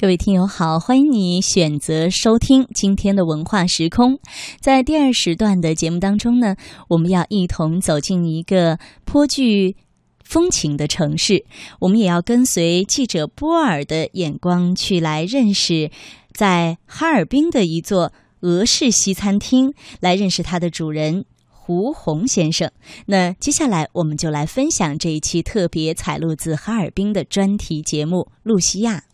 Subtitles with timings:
[0.00, 4.18] 各位听友好，欢迎你选择收听今天的文化时空。
[4.58, 6.56] 在第二时段的节目当中呢，
[6.88, 9.76] 我们要一同走进一个颇具
[10.24, 11.44] 风情的城市，
[11.80, 15.90] 我们也要跟随记者波尔的眼光去来认识
[16.32, 18.10] 在哈尔滨的一座
[18.40, 22.72] 俄式西餐厅，来认识它的主人胡红先生。
[23.04, 29.04] 那接下来我们就来分享这一期特别采录自哈尔滨的专题节目《露西亚》。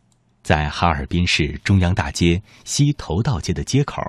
[0.47, 4.01] 在哈尔滨市中央大街西头道街的街口，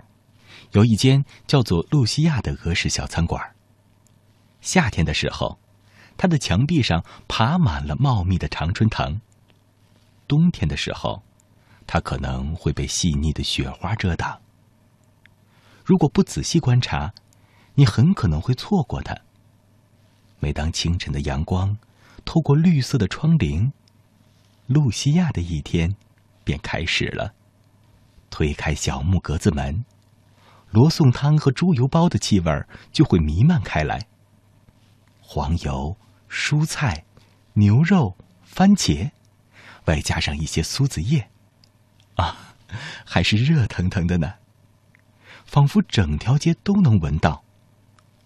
[0.74, 3.56] 有一间叫做“露西亚”的俄式小餐馆。
[4.62, 5.58] 夏天的时候，
[6.16, 9.20] 它的墙壁上爬满了茂密的常春藤；
[10.28, 11.24] 冬天的时候，
[11.88, 14.40] 它可能会被细腻的雪花遮挡。
[15.84, 17.16] 如果不仔细观察，
[17.74, 19.18] 你很可能会错过它。
[20.38, 21.76] 每当清晨的阳光
[22.26, 23.72] 透过绿色的窗棂，
[24.68, 25.96] 露西亚的一天。
[26.48, 27.34] 便开始了。
[28.30, 29.84] 推开小木格子门，
[30.72, 34.08] 罗宋汤和猪油包的气味就会弥漫开来。
[35.20, 35.98] 黄油、
[36.30, 37.04] 蔬菜、
[37.52, 39.12] 牛肉、番茄，
[39.88, 41.28] 外加上一些苏子叶，
[42.16, 42.56] 啊，
[43.04, 44.36] 还是热腾腾的呢。
[45.46, 47.44] 仿佛整条街都能闻到，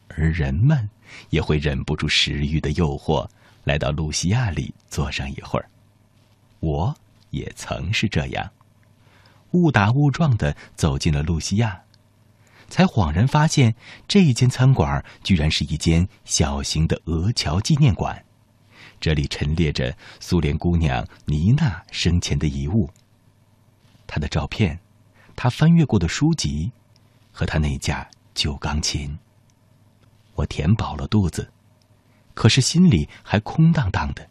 [0.10, 0.88] 而人们
[1.32, 3.28] 也会忍不住食欲的诱惑，
[3.64, 5.68] 来到露西亚里坐上一会儿。
[6.60, 6.96] 我。
[7.32, 8.52] 也曾是这样，
[9.52, 11.82] 误打误撞的走进了露西亚，
[12.70, 13.76] 才恍然发现
[14.08, 18.24] 这一间餐馆居然是一间小型的俄侨纪念馆。
[19.00, 22.90] 这里陈列着苏联姑娘妮娜生前的遗物，
[24.06, 24.80] 她的照片，
[25.36, 26.72] 她翻阅过的书籍，
[27.32, 29.18] 和她那架旧钢琴。
[30.36, 31.52] 我填饱了肚子，
[32.34, 34.30] 可是心里还空荡荡的，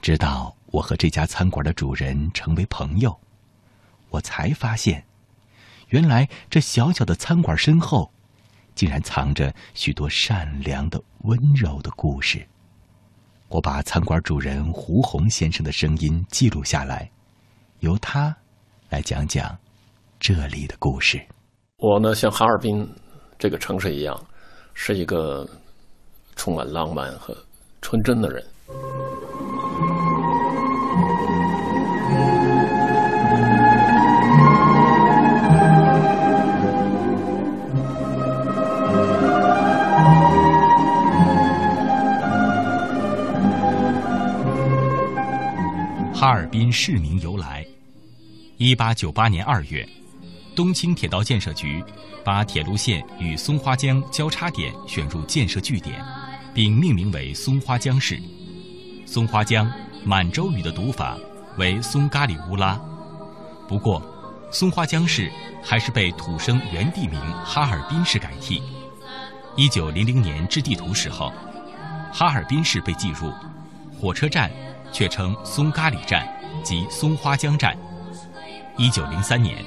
[0.00, 0.54] 直到。
[0.76, 3.18] 我和这家餐馆的主人成为朋友，
[4.10, 5.02] 我才发现，
[5.88, 8.12] 原来这小小的餐馆身后，
[8.74, 12.46] 竟然藏着许多善良的、温柔的故事。
[13.48, 17.10] 我把餐馆主人胡红先生的声音记录下来，
[17.78, 18.36] 由他
[18.90, 19.56] 来讲讲
[20.20, 21.18] 这里的故事。
[21.78, 22.86] 我呢，像哈尔滨
[23.38, 24.26] 这个城市一样，
[24.74, 25.48] 是一个
[26.34, 27.34] 充满浪漫和
[27.80, 28.44] 纯真的人。
[46.58, 47.62] 滨市名由来：
[48.56, 49.86] 一八九八年二月，
[50.54, 51.84] 东青铁道建设局
[52.24, 56.02] 把铁路线与松花江交叉点选入建设据点，
[56.54, 58.18] 并命名为松花江市。
[59.04, 59.70] 松花江
[60.02, 61.18] 满洲语的读法
[61.58, 62.80] 为松咖里乌拉，
[63.68, 64.02] 不过
[64.50, 65.30] 松花江市
[65.62, 68.62] 还是被土生原地名哈尔滨市改替。
[69.56, 71.30] 一九零零年制地图时候，
[72.10, 73.30] 哈尔滨市被记入，
[74.00, 74.50] 火车站。
[74.92, 76.24] 却称松咖里站
[76.62, 77.76] 及松花江站。
[78.76, 79.64] 一九零三年，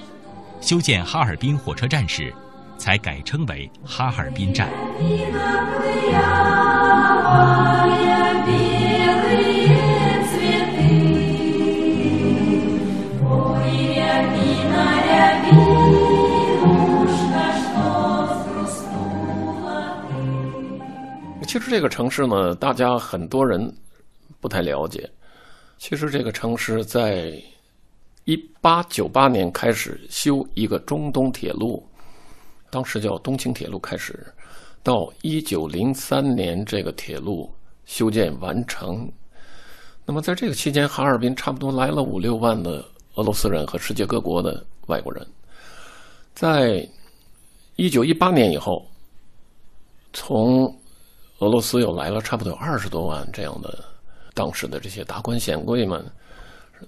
[0.61, 2.33] 修建哈尔滨火车站时，
[2.77, 4.69] 才改称为哈尔滨站。
[21.47, 23.75] 其实这个城市呢，大家很多人
[24.39, 25.09] 不太了解。
[25.79, 27.41] 其实这个城市在
[28.25, 31.81] 一八九八年开始修一个中东铁路，
[32.69, 34.27] 当时叫东青铁路，开始
[34.83, 37.49] 到一九零三年这个铁路
[37.85, 39.09] 修建完成。
[40.05, 42.83] 那么在这个期间，哈尔滨差不多来了五六万的
[43.15, 45.25] 俄罗斯人和世界各国的外国人。
[46.35, 46.85] 在
[47.77, 48.85] 一九一八年以后，
[50.11, 50.65] 从
[51.37, 53.81] 俄罗斯又来了差不多有二十多万这样的。
[54.39, 56.01] 当时的这些达官显贵们、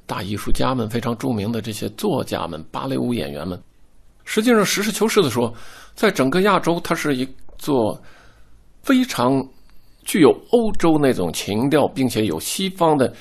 [0.06, 3.62] 大艺术家们、非常著名的这些作家们、芭蕾舞演员们，
[4.24, 5.54] 实际上实事求是的说，
[5.94, 7.28] 在整个亚洲，它是一
[7.58, 8.02] 座
[8.84, 9.46] 非常
[10.06, 13.14] 具有欧洲那种情调，并且有西方的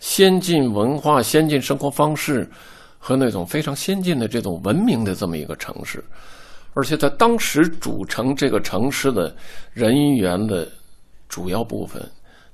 [0.00, 2.50] 先进文化、先进生活方式
[2.98, 6.02] 和那种非常先进的这种文明的这么一个城市。
[6.74, 9.32] 而且在当时组成这个城市的
[9.72, 10.68] 人员的
[11.28, 12.02] 主要部分。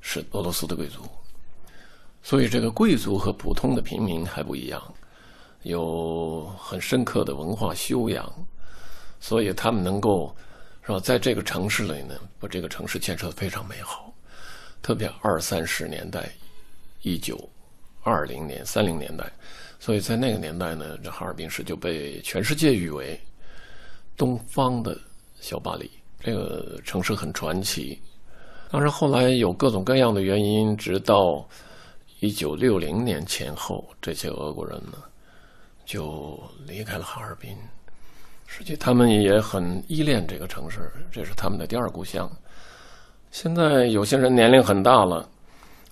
[0.07, 1.01] 是俄罗斯的贵族，
[2.25, 4.83] 所以这个贵族和普通的平民还不一样，
[5.63, 8.27] 有很深刻的文化修养，
[9.21, 10.35] 所以他们能够
[10.83, 14.11] 是吧，在这个城市里呢，把这个城市建设的非常美好。
[14.81, 16.31] 特别二三十年代，
[17.03, 17.39] 一九
[18.03, 19.31] 二零年、三零年代，
[19.79, 23.21] 所以在那个年代呢，这哈尔滨市就被全世界誉为
[24.17, 24.99] 东方的
[25.41, 25.91] 小巴黎。
[26.21, 28.01] 这个城市很传奇。
[28.71, 31.47] 当然，后来有各种各样的原因，直到
[32.25, 34.97] 一九六零年前后，这些俄国人呢
[35.85, 37.55] 就离开了哈尔滨。
[38.47, 42.27] 实际他们也很依恋这个城市，这是他们的第二故乡。
[43.31, 45.29] 现在有些人年龄很大了，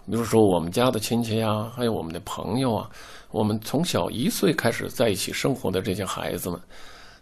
[0.06, 2.88] 比如说我们家的亲戚啊，还有我们的朋友啊。
[3.30, 6.58] 我们从小一岁开始在一起生活的这些孩子们，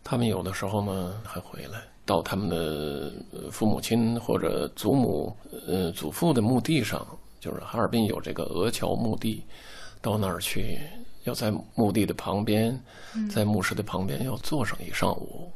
[0.04, 3.12] 他们有的时候呢还回来到他们的
[3.50, 5.36] 父母亲或者祖母、
[5.66, 7.04] 呃祖父的墓地上，
[7.40, 9.44] 就是哈尔滨有这个鹅桥墓地，
[10.02, 10.78] 到那儿去，
[11.24, 12.78] 要在墓地的旁边，
[13.28, 15.50] 在墓室的旁边要坐上一上午。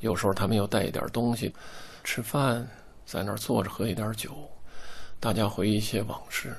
[0.00, 1.54] 有时候他们要带一点东西，
[2.02, 2.68] 吃饭，
[3.06, 4.30] 在那儿坐着喝一点酒，
[5.20, 6.54] 大家回忆一些往事。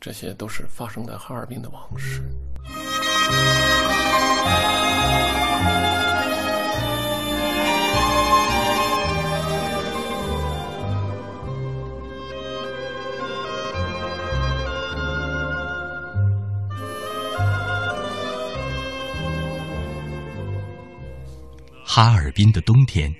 [0.00, 2.22] 这些都是发生在哈尔滨的往事。
[21.94, 23.14] 哈尔滨的冬天，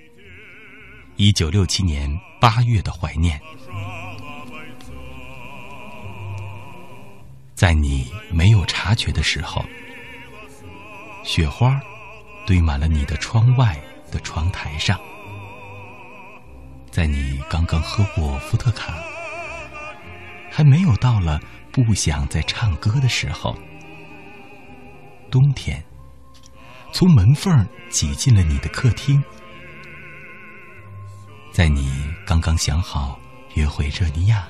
[1.15, 2.09] 一九六七年
[2.41, 3.39] 八月的怀念。
[7.53, 9.63] 在你没有察觉的时候，
[11.23, 11.79] 雪花
[12.47, 13.79] 堆满了你的窗外
[14.11, 14.99] 的窗台上。
[16.89, 18.95] 在你刚刚喝过伏特卡，
[20.49, 21.39] 还没有到了
[21.71, 23.55] 不想再唱歌的时候，
[25.29, 25.79] 冬天
[26.93, 29.21] 从门缝挤进了你的客厅。
[31.51, 33.19] 在你刚刚想好
[33.55, 34.47] 约会热尼亚。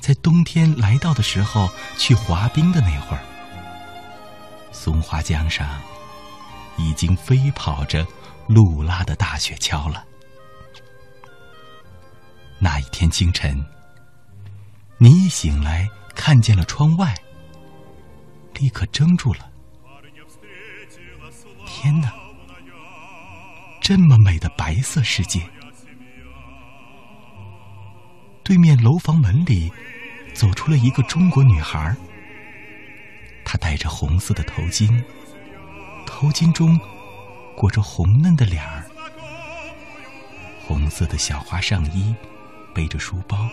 [0.00, 1.68] 在冬天来到的时候，
[1.98, 3.22] 去滑冰的那会儿，
[4.72, 5.80] 松花江上
[6.76, 8.06] 已经飞跑着
[8.46, 10.04] 露拉的大雪橇了。
[12.58, 13.62] 那一天清晨，
[14.98, 17.14] 你一醒来看见了窗外，
[18.54, 19.50] 立刻怔住了。
[21.86, 22.12] 天哪，
[23.80, 25.40] 这么美的白色世界！
[28.42, 29.70] 对面楼房门里。
[30.34, 31.96] 走出了一个中国女孩，
[33.44, 35.02] 她戴着红色的头巾，
[36.04, 36.78] 头巾中
[37.56, 38.84] 裹着红嫩的脸儿，
[40.66, 42.14] 红色的小花上衣，
[42.74, 43.48] 背着书包，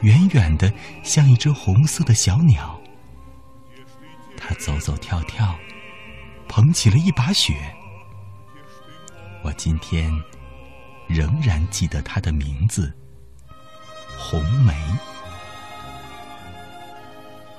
[0.00, 0.72] 远远的
[1.04, 2.80] 像一只红色的小鸟。
[4.36, 5.54] 她走走跳跳，
[6.48, 7.54] 捧起了一把雪。
[9.42, 10.10] 我今天
[11.06, 12.92] 仍然记得他的名字——
[14.18, 14.74] 红梅。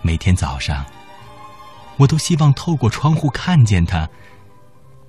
[0.02, 0.86] 每天早上，
[1.98, 4.08] 我都希望透过窗户看见它。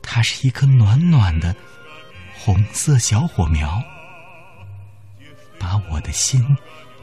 [0.03, 1.55] 它是一颗暖暖的
[2.39, 3.83] 红色小火苗，
[5.59, 6.43] 把我的心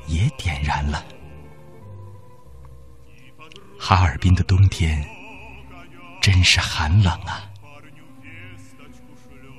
[0.07, 1.03] 也点燃了。
[3.77, 5.05] 哈尔滨的冬天
[6.23, 7.43] 真是寒冷啊！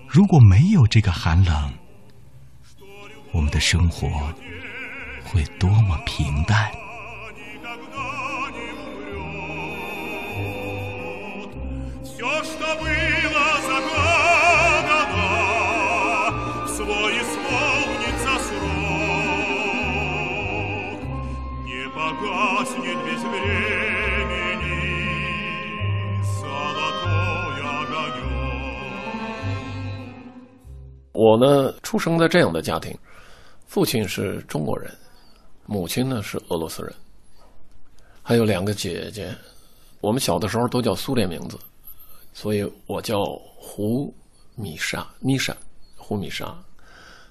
[0.09, 1.71] 如果没有这个寒冷，
[3.33, 4.09] 我们的生活
[5.27, 6.73] 会多么平淡。
[31.15, 32.93] 我呢，出生在这样的家庭，
[33.69, 34.93] 父亲是中国人，
[35.65, 36.93] 母亲呢是俄罗斯人，
[38.21, 39.33] 还有两个姐姐。
[40.01, 41.57] 我们小的时候都叫苏联名字，
[42.33, 43.25] 所以我叫
[43.57, 44.13] 胡
[44.57, 45.57] 米莎妮莎，
[45.97, 46.53] 胡米莎。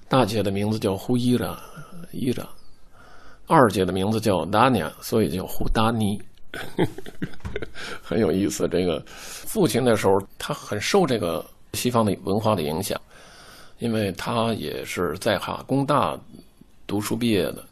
[0.08, 1.60] 大姐的名字叫胡伊拉
[2.10, 2.48] 伊拉，
[3.46, 6.18] 二姐的名字叫达尼亚，所以叫胡达尼。
[8.02, 8.66] 很有意思。
[8.66, 12.98] 这个父亲那时候他很受这个西方的文化的影响。
[13.78, 16.18] 因为他也是在哈工大
[16.86, 17.64] 读书毕业的，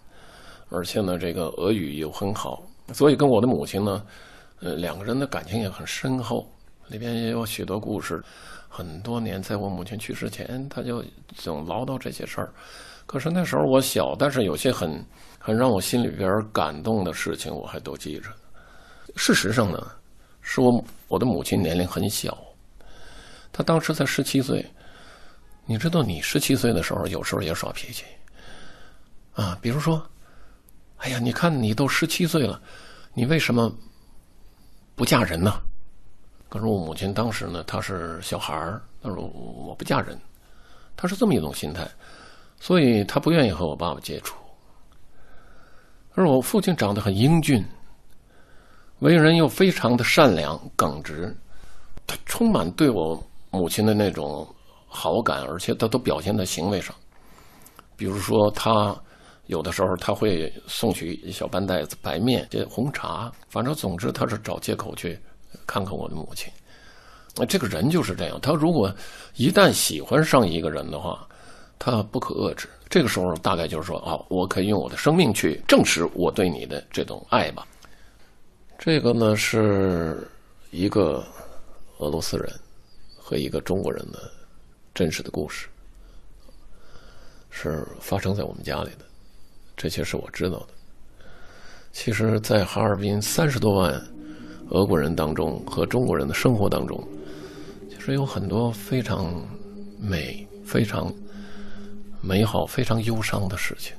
[0.68, 4.02] 而且呢，这个俄语又很好，所以跟我的母亲呢，
[4.60, 6.46] 呃，两个人的感情也很深厚。
[6.88, 8.22] 里边也有许多故事。
[8.74, 11.04] 很多年，在我母亲去世前，他就
[11.34, 12.50] 总唠叨这些事儿。
[13.04, 15.04] 可是那时候我小，但是有些很
[15.38, 18.30] 很让我心里边感动的事情，我还都记着。
[19.14, 19.78] 事实上呢，
[20.40, 22.36] 是我我的母亲年龄很小，
[23.52, 24.64] 她当时才十七岁。
[25.64, 28.04] 你知道，你十七岁的时候，有时候也耍脾气，
[29.34, 30.04] 啊，比如说，
[30.98, 32.60] 哎呀，你看你都十七岁了，
[33.14, 33.72] 你为什么
[34.94, 35.60] 不嫁人呢。
[36.48, 40.18] 可是我母亲当时呢，她是小孩儿，她说我不嫁人，
[40.96, 41.88] 她是这么一种心态，
[42.60, 44.36] 所以她不愿意和我爸爸接触。
[46.14, 47.64] 而我父亲长得很英俊，
[48.98, 51.34] 为人又非常的善良耿直，
[52.06, 53.18] 他充满对我
[53.50, 54.46] 母亲的那种
[54.92, 56.94] 好感，而且他都表现在行为上。
[57.96, 58.94] 比如说，他
[59.46, 65.18] 有的时候他会送去一小半袋子白面、这红茶，反正总之他是找借口去
[65.66, 66.52] 看看我的母亲。
[67.34, 68.94] 那这个人就是这样，他如果
[69.36, 71.26] 一旦喜欢上一个人的话，
[71.78, 72.68] 他不可遏制。
[72.90, 77.66] 这个时候大概就是说啊，我可以用我的生命去证实我对你的这种爱吧。
[78.78, 80.28] 这个呢是
[80.70, 81.24] 一个
[81.98, 82.52] 俄罗斯人
[83.16, 84.30] 和一个中国人的
[84.94, 85.68] 真实的故事，
[87.50, 89.04] 是发生在我们家里的。
[89.76, 90.68] 这些是我知道的。
[91.92, 94.00] 其实，在哈尔滨三十多万
[94.70, 97.02] 俄国人当中和中国人的生活当中，
[97.90, 99.32] 其实有很多非常
[99.98, 101.12] 美、非常。
[102.24, 103.96] 美好、非常忧伤的事情，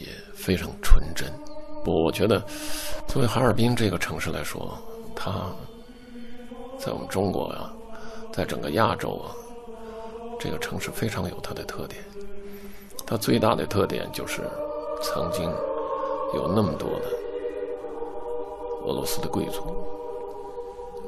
[0.00, 1.32] 也非常纯真。
[1.86, 2.44] 我觉得，
[3.06, 4.76] 作为哈尔滨这个城市来说，
[5.14, 5.48] 它
[6.76, 7.72] 在我们中国啊，
[8.32, 9.30] 在整个亚洲啊，
[10.40, 12.02] 这个城市非常有它的特点。
[13.06, 14.40] 它最大的特点就是，
[15.02, 15.44] 曾经
[16.34, 17.10] 有那么多的
[18.86, 19.62] 俄罗斯的贵族，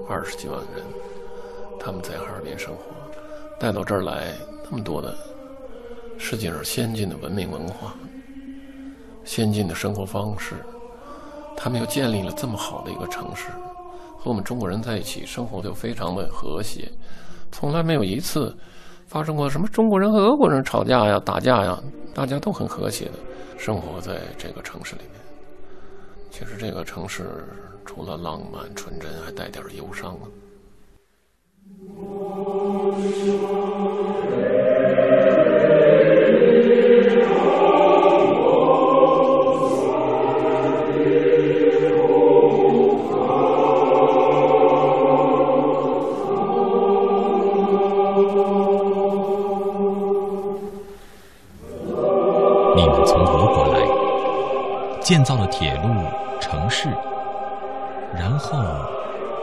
[0.07, 0.85] 二十几万人，
[1.81, 2.83] 他们在哈尔滨生活，
[3.59, 4.35] 带到这儿来
[4.71, 5.17] 那么多的。
[6.19, 7.95] 世界上先进的文明文化、
[9.25, 10.57] 先进的生活方式，
[11.57, 13.49] 他们又建立了这么好的一个城市，
[14.19, 16.91] 和我们中国人在一起生活就非常的和谐，
[17.51, 18.55] 从来没有一次
[19.13, 21.79] 发生过什么中国人和俄国人吵架呀、打架呀，
[22.15, 23.13] 大家都很和谐的
[23.59, 25.21] 生活在这个城市里面。
[26.31, 27.45] 其实这个城市
[27.85, 30.25] 除了浪漫纯真，还带点忧伤啊。
[55.13, 55.89] 建造了铁路、
[56.41, 56.89] 城市，
[58.15, 58.57] 然后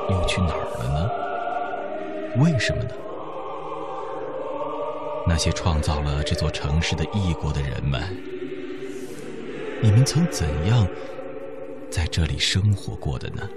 [0.10, 2.44] 又去哪儿了呢？
[2.44, 2.90] 为什么呢？
[5.28, 8.02] 那些创造了这座城市的异国的人们，
[9.80, 10.88] 你们曾怎样
[11.92, 13.48] 在这里生活过的呢？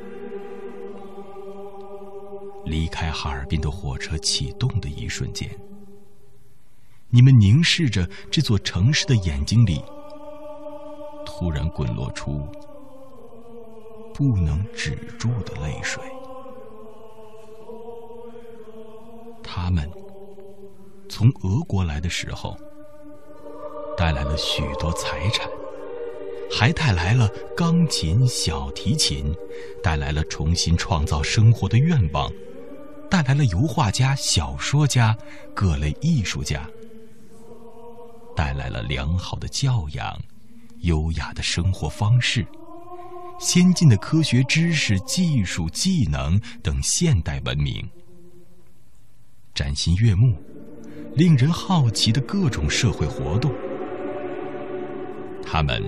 [2.66, 5.48] 离开哈尔滨的火车启动的一瞬间，
[7.08, 9.82] 你们凝视着这座城市的眼睛里。
[11.42, 12.46] 突然滚落出
[14.14, 16.00] 不能止住的泪水。
[19.42, 19.90] 他们
[21.08, 22.56] 从俄国来的时候，
[23.96, 25.50] 带来了许多财产，
[26.48, 29.34] 还带来了钢琴、小提琴，
[29.82, 32.30] 带来了重新创造生活的愿望，
[33.10, 35.18] 带来了油画家、小说家、
[35.52, 36.70] 各类艺术家，
[38.36, 40.16] 带来了良好的教养。
[40.82, 42.46] 优雅的生活方式，
[43.38, 47.88] 先进的科学知识、技术、技能等现代文明，
[49.54, 50.34] 崭新悦目、
[51.14, 53.52] 令人好奇的各种社会活动，
[55.44, 55.82] 他们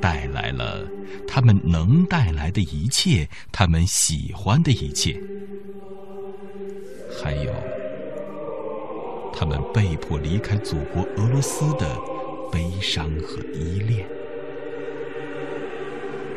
[0.00, 0.86] 带来了
[1.26, 5.20] 他们能带来的一切，他们喜欢的一切，
[7.20, 7.52] 还有
[9.32, 12.15] 他们被迫离开祖国俄罗斯的。
[12.52, 14.06] 悲伤和依恋，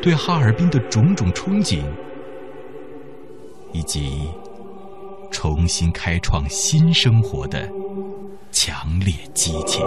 [0.02, 1.82] 对哈尔滨的种种憧憬，
[3.72, 4.28] 以及
[5.30, 7.68] 重新开创新生活的
[8.50, 9.84] 强烈激情。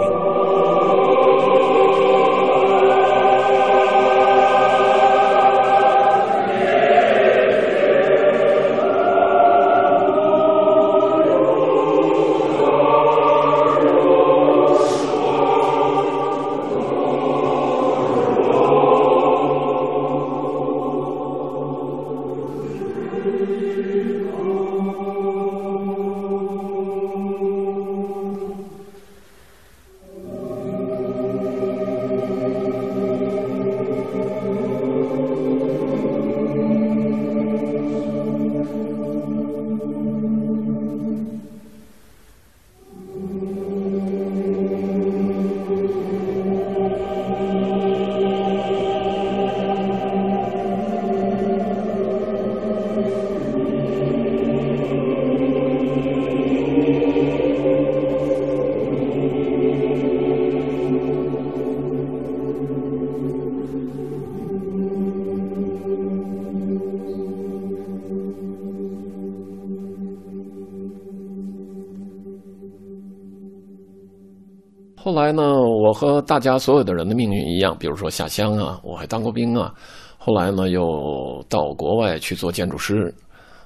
[75.04, 79.70] 后来呢，我和大家所有的人的命运一样，比如说下乡啊，我还当过兵啊。
[80.16, 83.14] 后来呢，又到国外去做建筑师，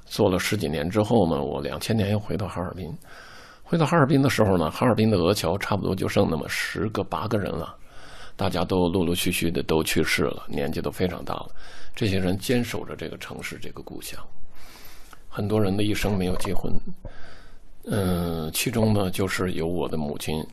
[0.04, 2.92] 做了十几年之后呢，我两千年又回到哈尔滨。
[3.62, 7.72] 回到哈尔滨的时候呢，哈尔滨的俄侨差不多就剩那么十个八个人了，
[8.34, 11.46] 大家都陆陆续续的都去世了，年纪都非常大了。
[11.94, 14.20] 这些人坚守着这个城市，这个故乡。
[15.28, 16.72] 很多人的一生没有结婚，
[17.84, 20.44] 嗯，其中呢，就是有我的母亲，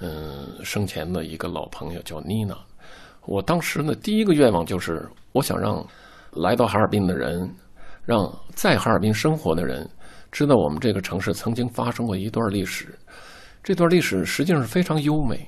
[0.00, 2.56] 嗯，生前的一个老朋友叫妮娜。
[3.26, 5.86] 我当时呢，第一个愿望就是，我想让
[6.32, 7.48] 来到哈尔滨的人，
[8.04, 9.88] 让在哈尔滨生活的人，
[10.32, 12.98] 知道我们这个城市曾经发生过一段历史。
[13.62, 15.46] 这段历史实际上是非常优美、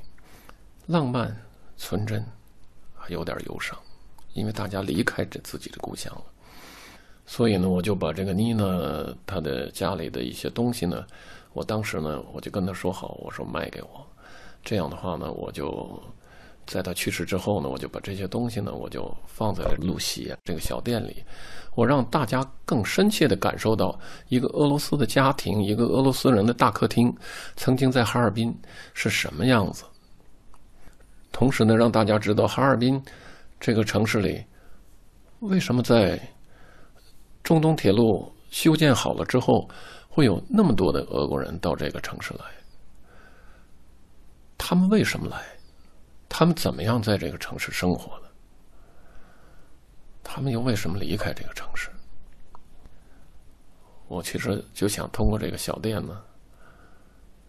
[0.86, 1.34] 浪漫、
[1.78, 2.22] 纯真，
[2.94, 3.78] 还有点忧伤，
[4.34, 6.22] 因为大家离开这自己的故乡了。
[7.24, 8.64] 所以呢，我就把这个妮娜
[9.24, 11.06] 她的家里的一些东西呢，
[11.54, 14.06] 我当时呢，我就跟她说好，我说卖给我，
[14.62, 16.02] 这样的话呢，我就。
[16.64, 21.16] 在他去世之后呢，我就把这些东西呢，我就放在了露西这个小店里，
[21.74, 27.12] 我让大家更深切地感受到一个俄罗斯的家庭，一个俄罗斯人的大客厅，
[27.56, 28.56] 曾经在哈尔滨
[28.94, 29.84] 是什么样子。
[31.32, 33.02] 同时呢，让大家知道哈尔滨
[33.58, 34.40] 这个城市里，
[35.40, 36.18] 为什么在
[37.42, 39.68] 中东铁路修建好了之后，
[40.08, 42.44] 会有那么多的俄国人到这个城市来？
[44.64, 45.44] 他们为什么来？
[46.28, 48.30] 他们怎么样在这个城市生活的？
[50.22, 51.90] 他们又为什么离开这个城市？
[54.06, 56.22] 我其实就想通过这个小店呢，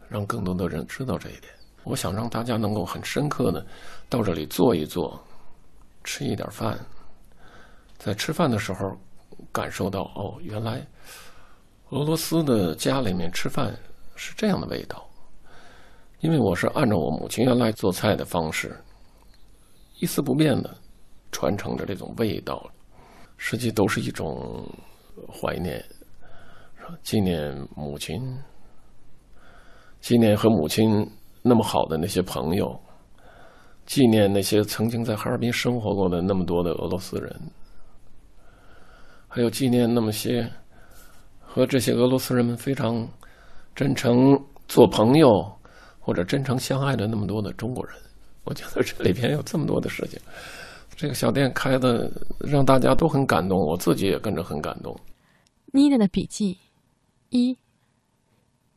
[0.10, 1.54] 让更多的人知道这一点。
[1.84, 3.64] 我想让大家能够很深刻的
[4.10, 5.24] 到这里坐一坐，
[6.04, 6.80] 吃一点饭，
[8.00, 8.98] 在吃饭的时候
[9.52, 10.84] 感受到哦，原来
[11.90, 13.78] 俄罗斯的家里面吃饭
[14.16, 15.08] 是这样的味道。
[16.24, 18.74] 因为我是按照我母亲原来做菜的方式，
[20.00, 20.74] 一丝不变的
[21.34, 22.66] 传承着这种味道，
[23.36, 24.66] 实际都是一种
[25.30, 25.84] 怀念，
[27.02, 28.18] 纪念母亲，
[30.00, 31.06] 纪念和母亲
[31.42, 32.74] 那么好的那些朋友，
[33.86, 37.38] 纪念那些曾经在哈尔滨生活过的那么多的俄罗斯人，
[39.28, 40.50] 还有纪念那么些
[41.42, 43.06] 和这些俄罗斯人们非常
[43.76, 45.54] 真诚做朋友。
[46.04, 47.96] 或者真诚相爱的那么多的中国人，
[48.44, 50.20] 我觉得这里边有这么多的事情。
[50.98, 54.94] 这个小店开的让大家都很感动，我自己也跟着很感动。
[55.68, 56.58] 妮娜的笔记：
[57.30, 57.58] 一，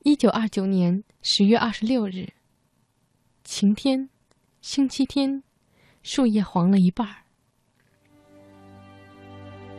[0.04, 2.32] 一九二九年十月二十六日，
[3.42, 4.08] 晴天，
[4.60, 5.42] 星期天，
[6.04, 7.16] 树叶黄了一半儿。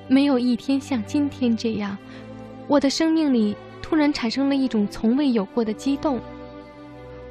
[0.10, 1.98] 没有一天像今天这样，
[2.68, 6.22] 我的生命里突然产生了一种从未有过的激动。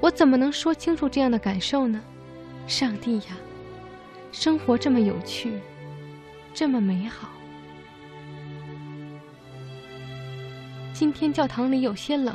[0.00, 2.00] 我怎么能说清楚这样的感受呢？
[2.66, 3.36] 上帝呀，
[4.32, 5.52] 生活这么有趣，
[6.52, 7.30] 这么美好。
[10.92, 12.34] 今天教堂里有些冷，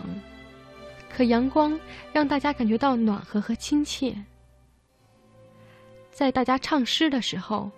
[1.10, 1.80] 可阳光
[2.14, 4.16] 让大家感觉到暖和和亲切。
[6.12, 7.72] 在大家唱诗的时候，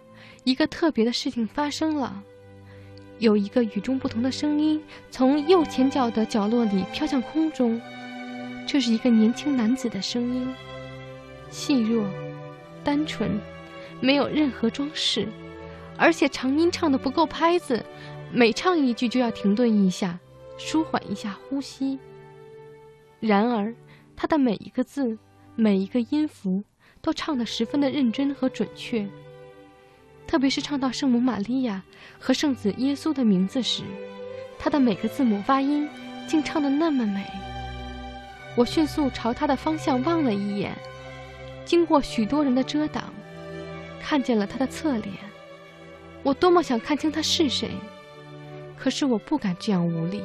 [0.44, 2.22] 一个特别的事情发生了，
[3.20, 7.80] 有一个与众不同的声音从右前角的角落里飘向空中。
[8.74, 10.52] 这是一个年轻男子的声音，
[11.52, 12.04] 细弱、
[12.84, 13.40] 单纯，
[14.02, 15.28] 没有任何装饰，
[15.96, 17.86] 而且长音唱的不够拍子，
[18.32, 20.18] 每唱一句就要停顿一下，
[20.58, 22.00] 舒缓一下呼吸。
[23.20, 23.72] 然而，
[24.16, 25.20] 他的每一个字、
[25.56, 26.64] 每一个音符
[27.00, 29.08] 都唱得十分的认真和准确，
[30.26, 31.84] 特别是唱到圣母玛利亚
[32.18, 33.84] 和圣子耶稣的名字时，
[34.58, 35.88] 他的每个字母发音
[36.28, 37.24] 竟唱得那么美。
[38.56, 40.72] 我迅速朝他的方向望了一眼，
[41.66, 43.14] 经过许多人的遮挡，
[44.00, 45.16] 看见了他的侧脸。
[46.22, 47.72] 我多么想看清他是谁，
[48.78, 50.22] 可是我不敢这样无礼。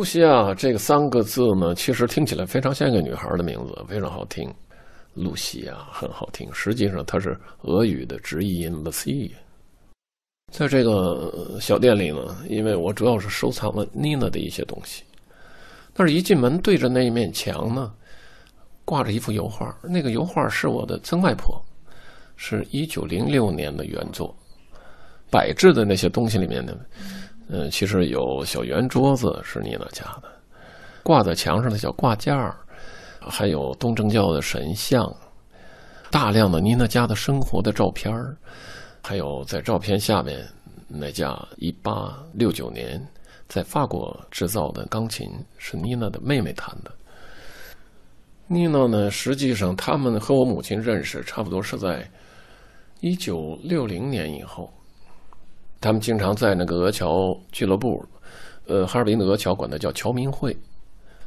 [0.00, 4.50] 露西亚这个三个字呢，其实听起来非常像一个女孩的名字，非常好听。
[5.12, 9.30] 露西亚很好听，实际上它是俄语的直译音 “Lucy”。
[10.50, 15.04] 在这个小店里呢，因为我主要是收藏了妮娜的一些东西，
[15.92, 17.92] 但是一进门对着那一面墙呢，
[18.86, 19.76] 挂着一幅油画。
[19.82, 21.62] 那个油画是我的曾外婆，
[22.36, 24.34] 是一九零六年的原作。
[25.30, 26.74] 摆置的那些东西里面呢。
[27.52, 30.30] 嗯，其实有小圆桌子是妮娜家的，
[31.02, 32.56] 挂在墙上的小挂件儿，
[33.20, 35.12] 还有东正教的神像，
[36.12, 38.36] 大量的妮娜家的生活的照片儿
[39.02, 40.46] 还有在照片下面
[40.86, 43.04] 那架一八六九年
[43.48, 46.92] 在法国制造的钢琴是妮娜的妹妹弹的。
[48.46, 52.08] 妮娜呢，实际上他们和我母亲认识差不多是在
[53.00, 54.72] 一九六零年以后，
[55.80, 58.04] 他们经常在那个俄桥俱乐部，
[58.66, 60.54] 呃，哈尔滨的俄桥管它叫侨民会，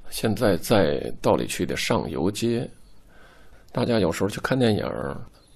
[0.10, 2.70] 现在在道里区的上游街。
[3.72, 4.86] 大家有时候去看电影，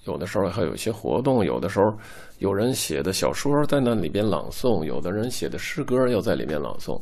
[0.04, 1.96] 有的时候还有一些活动，有的时候
[2.38, 7.00] 有人写的小说在那里边朗诵，有的人写的诗歌要在里面朗诵，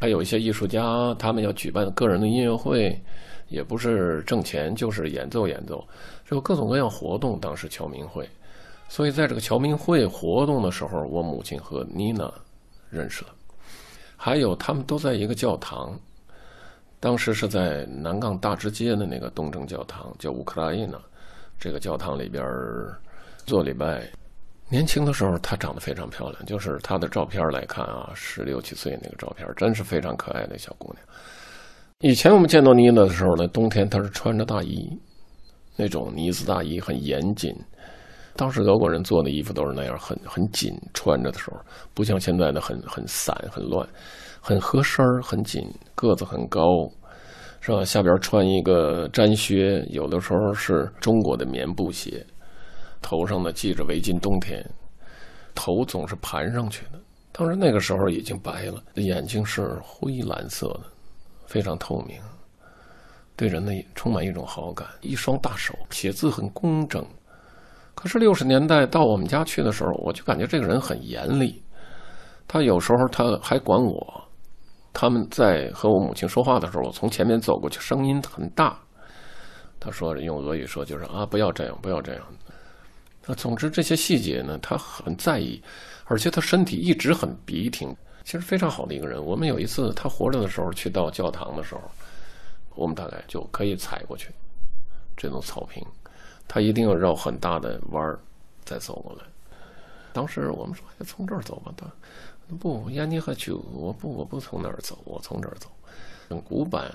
[0.00, 3.00] 还有一些艺术家，他们要举办个人的音乐会，
[3.48, 5.86] 也不是挣钱，就是演奏演奏，
[6.28, 7.38] 就各种各样活动。
[7.38, 8.28] 当时侨民会，
[8.88, 12.32] 所以在这个侨民会活动的时候，我母亲和妮娜
[12.90, 13.30] 认识了，
[14.16, 15.98] 还有他们都在一个教堂。
[17.00, 21.00] 当时是在南岗大直街的那个东正教堂，叫乌克兰呢。
[21.60, 22.44] 这个教堂里边
[23.46, 24.08] 做礼拜。
[24.70, 31.06] 年轻的时候，她长得非常漂亮，就是她的照片来看啊，十六七岁那个照片，真是非常可爱的小姑娘。
[32.00, 34.86] 以前我们见到妮娜的时候呢，冬天她是穿着大衣，
[35.76, 37.54] 那种呢子大衣很严谨。
[38.36, 41.56] 当时德国人做的衣服都是那样，很很紧，穿着的时候
[41.92, 43.86] 不像现在的很很散很乱。
[44.40, 46.88] 很合身儿，很紧，个子很高，
[47.60, 47.84] 是吧？
[47.84, 52.24] 下边穿一个毡靴，有的时候是中国的棉布鞋，
[53.02, 54.64] 头上呢系着围巾，冬天
[55.54, 57.00] 头总是盘上去的。
[57.32, 60.82] 当然那个时候已经白了，眼睛是灰蓝色的，
[61.46, 62.16] 非常透明，
[63.36, 64.86] 对人呢充满一种好感。
[65.00, 67.04] 一双大手，写字很工整。
[67.98, 71.60] 可是六十年代到我们家去的时候，我就感觉这个人很严厉，
[72.46, 74.24] 他有时候他还管我。
[74.92, 78.78] 他们在和我母亲说话的时候，我从前面走过去，声音很大。
[79.80, 82.24] 他说用俄语说就是啊，不要这样，不要这样。
[83.26, 85.60] 那总之这些细节呢，他很在意，
[86.04, 89.20] 而且他身体一直很笔挺，其实非常好的一个人。
[89.20, 91.82] 我们有一次他活着的时候去到教堂的时候，
[92.76, 94.30] 我们大概就可以踩过去
[95.16, 95.84] 这种草坪，
[96.48, 98.18] 他一定要绕很大的弯儿
[98.64, 99.22] 再走过来。
[100.12, 101.86] 当时我们说从这儿走吧，他。
[102.58, 105.68] 不，亚尼和酒，我不，我不从那儿走，我从这儿走，
[106.30, 106.90] 很古板，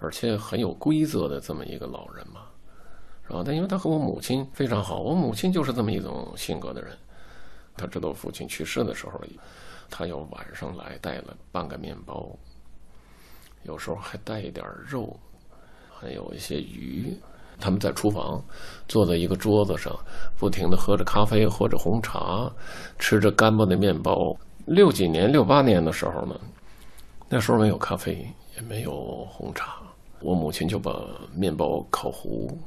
[0.00, 2.46] 而且很有规则的这么一个老人嘛，
[3.24, 3.44] 是吧？
[3.46, 6.98] 但因为他和我母亲非常好，我母亲就是这么一种性格的人。
[7.76, 9.20] 他知道父亲去世的时候，
[9.88, 12.36] 他要晚上来带了半个面包，
[13.62, 15.16] 有时候还带一点肉，
[15.88, 17.16] 还有一些鱼。
[17.60, 18.42] 他们在厨房
[18.86, 19.94] 坐在一个桌子上，
[20.38, 22.50] 不停的喝着咖啡，喝着红茶，
[22.98, 24.36] 吃着干巴的面包。
[24.66, 26.38] 六几年、六八年的时候呢，
[27.28, 29.76] 那时候没有咖啡，也没有红茶。
[30.20, 30.92] 我母亲就把
[31.34, 32.58] 面包烤糊，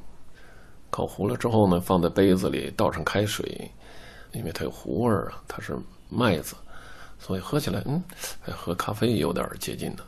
[0.90, 3.70] 烤糊了之后呢，放在杯子里，倒上开水，
[4.32, 5.76] 因为它有糊味儿啊，它是
[6.08, 6.56] 麦子，
[7.18, 8.02] 所以喝起来，嗯，
[8.46, 10.04] 和咖啡有点接近的。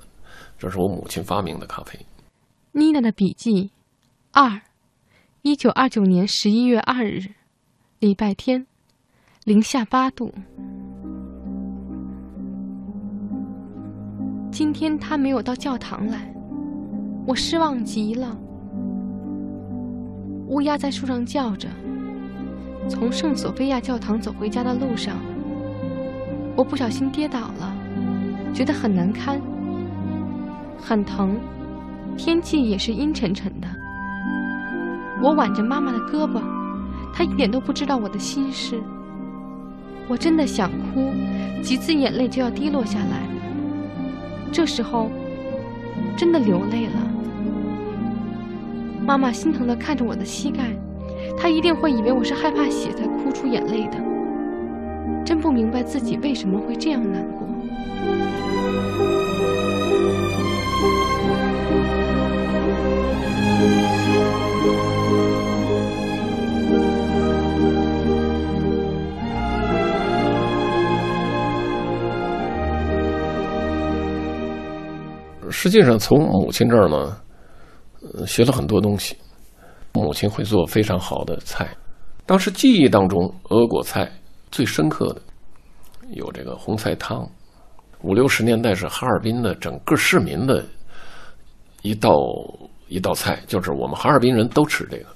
[0.59, 1.99] 这是我母亲发明的咖啡。
[2.73, 3.70] 妮娜的笔记，
[4.33, 4.61] 二，
[5.47, 7.21] 一九二九年十一月二日，
[7.99, 8.67] 礼拜天，
[9.45, 10.33] 零下八度。
[14.51, 16.35] 今天他没有到教堂来，
[17.27, 18.35] 我失望极了。
[20.47, 21.69] 乌鸦在树上叫着。
[22.89, 25.19] 从圣索菲亚教堂走回家的路上，
[26.57, 27.77] 我不小心跌倒了，
[28.55, 29.39] 觉得很难堪，
[30.79, 31.39] 很疼，
[32.17, 33.69] 天气也是阴沉沉的。
[35.25, 36.39] 我挽着妈妈的胳膊，
[37.11, 38.79] 她一点都不知道我的心事。
[40.07, 41.15] 我真的想哭，
[41.63, 43.27] 几次眼泪就要滴落下来。
[44.53, 45.11] 这时候，
[46.15, 46.93] 真的流泪了。
[49.07, 50.65] 妈妈心疼的看着我的膝盖，
[51.39, 53.97] 她一定会以为我是害怕血才哭出眼泪的。
[55.25, 57.49] 真不明白自己为什么会这样难过。
[75.64, 77.16] 实际上，从母亲这儿呢，
[78.27, 79.16] 学了很多东西。
[79.94, 81.74] 母亲会做非常好的菜。
[82.27, 84.12] 当时记忆当中，俄国菜
[84.50, 85.22] 最深刻的
[86.11, 87.27] 有这个红菜汤。
[88.03, 90.62] 五六十年代是哈尔滨的整个市民的
[91.81, 92.14] 一道
[92.88, 95.07] 一道菜，就是我们哈尔滨人都吃这个，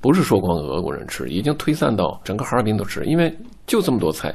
[0.00, 3.04] 不是说光俄国人吃，已经推散到整个哈尔滨都吃。
[3.04, 3.32] 因为
[3.68, 4.34] 就这么多菜，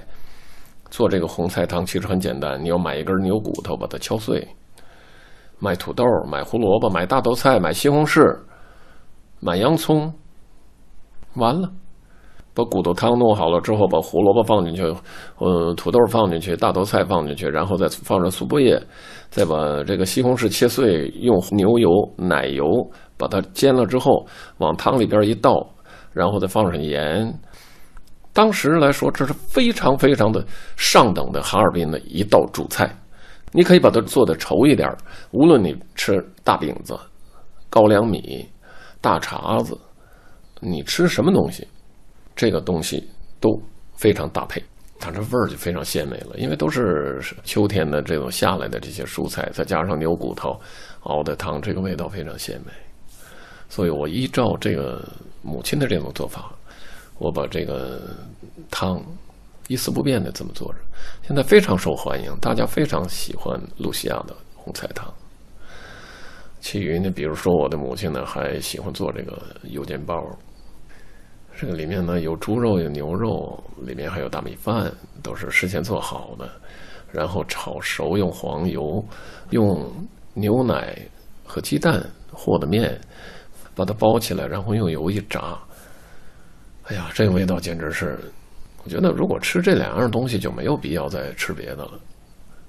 [0.90, 4.48] 做这个红菜汤其实很简单，你要买一根牛骨头，把它敲碎。
[5.60, 8.22] 买土豆，买胡萝卜，买大头菜，买西红柿，
[9.40, 10.14] 买洋葱，
[11.36, 11.72] 完了。
[12.54, 14.82] 把骨头汤弄好了之后，把胡萝卜放进去，
[15.40, 18.82] 呃，土豆放进去，大头菜放进去，然后再放上苏泊叶，
[19.30, 22.66] 再把这个西红柿切碎，用牛油、奶油
[23.18, 24.26] 把它煎了之后，
[24.60, 25.68] 往汤里边一倒，
[26.14, 27.30] 然后再放上盐。
[28.32, 30.42] 当时来说，这是非常非常的
[30.78, 32.90] 上等的哈尔滨的一道主菜。
[33.52, 34.90] 你可以把它做的稠一点，
[35.32, 36.98] 无论你吃大饼子、
[37.70, 38.48] 高粱米、
[39.02, 39.78] 大碴子，
[40.60, 41.68] 你吃什么东西？
[42.36, 43.08] 这个东西
[43.40, 43.50] 都
[43.96, 44.62] 非常搭配，
[45.00, 46.36] 它这味儿就非常鲜美了。
[46.38, 50.60] 因为都是秋天的这种下来的这些蔬菜，再加上牛骨头
[51.04, 52.74] 熬的汤，这个味道非常鲜美。
[53.70, 55.02] 所以我依照这个
[55.42, 56.54] 母亲的这种做法，
[57.20, 58.02] 我把这个
[58.70, 59.02] 汤
[59.68, 60.80] 一丝不变的这么做着，
[61.24, 65.12] 现在非常受欢迎，大家非常喜欢露西亚的红菜汤。
[66.60, 70.24] 其余呢，比如说我的母亲呢，还喜欢做这个油煎包。
[71.58, 74.92] 这个里面呢有猪肉有牛肉，里面还有大米饭，
[75.24, 76.50] 都是事先做好的，
[77.12, 79.04] 然后炒熟，用黄油，
[79.52, 79.90] 用
[80.34, 80.98] 牛奶
[81.46, 83.00] 和鸡蛋和的面，
[83.74, 85.58] 把它包起来，然后用油一炸。
[86.84, 88.20] 哎呀，这个味道简直是，
[88.86, 92.00] 我觉得如果吃这两样东西就没有必要再吃别的了，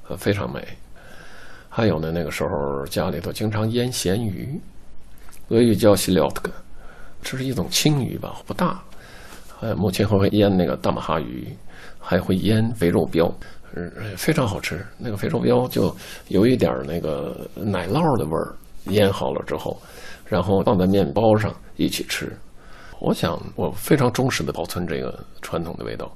[0.08, 0.66] 呃，非常美。
[1.68, 4.58] 还有呢，那个时候家里头经常腌咸鱼，
[5.48, 6.50] 俄语叫西廖特克。
[7.22, 8.82] 这是一种青鱼吧，不大。
[9.60, 11.46] 呃，母亲还会腌那个大马哈鱼，
[11.98, 13.30] 还会腌肥肉膘，
[13.74, 14.82] 嗯，非常好吃。
[14.96, 15.94] 那个肥肉膘就
[16.28, 18.54] 有一点那个奶酪的味儿，
[18.86, 19.78] 腌好了之后，
[20.24, 22.32] 然后放在面包上一起吃。
[23.00, 26.10] 我想，我非常忠实的保存这个传统的味道。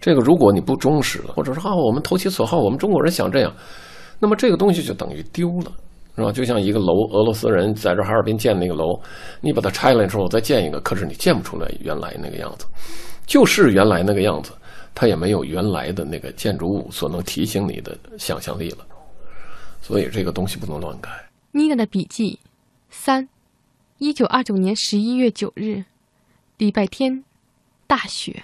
[0.00, 3.54] 这个如果你不忠实了，或者说啊，我们投其所好，我们中国人想这样，
[4.18, 5.72] 那么这个东西就等于丢了。
[6.18, 6.32] 是吧？
[6.32, 8.98] 就像一个楼，俄罗斯人在这哈尔滨建那个楼，
[9.42, 12.64] 你把它拆了之后再建一个，可是你建不出来原来那个样子，
[13.26, 14.52] 就是原来那个样子，
[14.94, 18.78] 它也没有原来的那个建筑物所能提醒你的想象力了。
[19.82, 21.10] 所以这个东西不能乱改。
[21.52, 22.38] 妮娜的笔记：
[22.88, 23.28] 三，
[23.98, 25.84] 一九二九年十一月九日，
[26.58, 27.22] 礼拜天，
[27.86, 28.42] 大雪。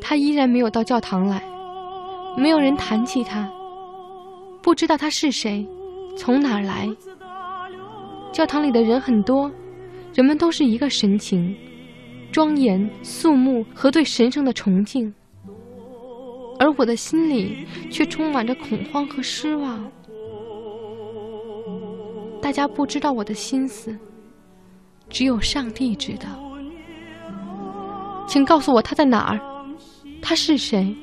[0.00, 1.42] 他依然没有到教堂来。
[2.34, 3.52] 没有人谈起他，
[4.62, 5.66] 不知道他是谁，
[6.16, 6.88] 从哪儿来。
[8.32, 9.52] 教堂里的人很多，
[10.14, 11.54] 人们都是一个神情，
[12.32, 15.12] 庄严肃穆和对神圣的崇敬，
[16.58, 19.92] 而我的心里却充满着恐慌和失望。
[22.42, 23.96] 大家不知道我的心思，
[25.08, 26.28] 只有上帝知道。
[28.26, 29.40] 请告诉我他在哪儿，
[30.20, 30.94] 他是谁？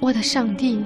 [0.00, 0.84] 我的上帝！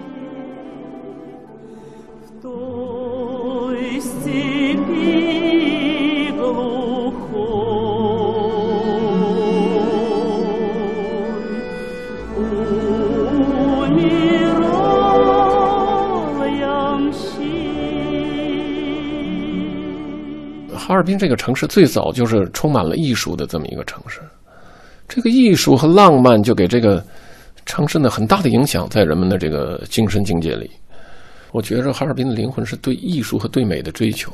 [20.93, 24.21] 哈尔滨这个城市最早就是充满了艺术的这么一个城市，
[25.09, 27.03] 这个艺术和浪漫就给这个。
[27.65, 30.69] 城市呢，很大的影响在人们的这个精神境界里。
[31.53, 34.33] 我觉着哈尔滨的灵魂是对艺术和对美的追求，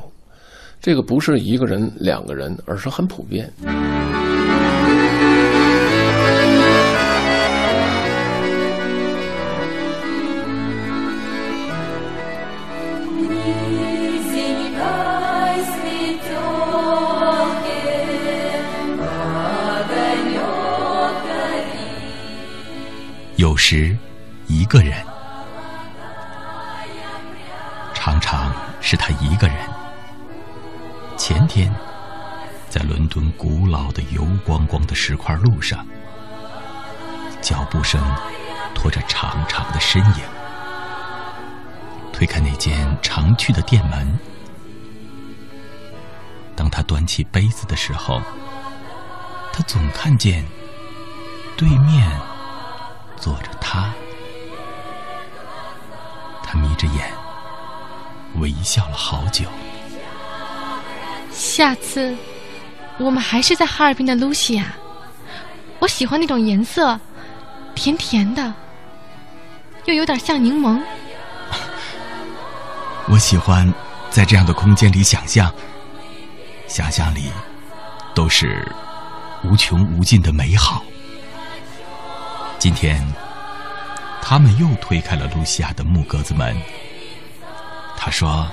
[0.81, 3.47] 这个不是一个人、两个人，而是很普遍。
[23.71, 23.95] 时，
[24.47, 25.05] 一个人，
[27.93, 28.51] 常常
[28.81, 29.55] 是他一个人。
[31.15, 31.71] 前天，
[32.67, 35.85] 在伦敦古老的油光光的石块路上，
[37.41, 38.01] 脚步声
[38.73, 40.23] 拖着长长的身影，
[42.11, 44.19] 推开那间常去的店门。
[46.55, 48.19] 当他端起杯子的时候，
[49.53, 50.43] 他总看见
[51.55, 52.28] 对面。
[53.19, 53.93] 坐着他，
[56.43, 57.11] 他眯着眼，
[58.35, 59.45] 微笑了好久。
[61.31, 62.15] 下次
[62.97, 64.73] 我们还是在哈尔滨的露西亚。
[65.79, 66.99] 我喜欢那种颜色，
[67.75, 68.53] 甜甜的，
[69.85, 70.81] 又有点像柠檬。
[73.07, 73.73] 我喜欢
[74.09, 75.53] 在这样的空间里想象，
[76.67, 77.31] 想象里
[78.13, 78.69] 都是
[79.43, 80.83] 无穷无尽的美好。
[82.59, 83.01] 今天，
[84.21, 86.55] 他们又推开了露西亚的木格子门。
[87.97, 88.45] 他说：“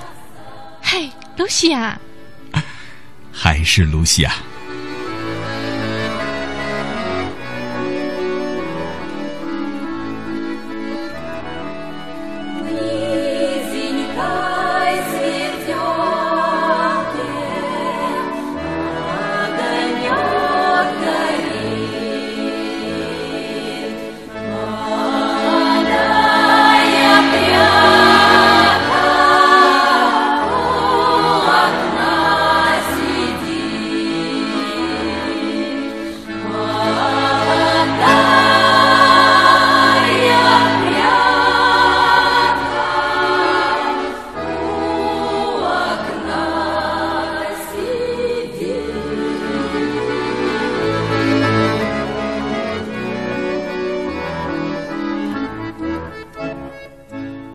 [0.81, 1.99] 嘿，露西亚。
[3.33, 4.33] ”还是露西亚。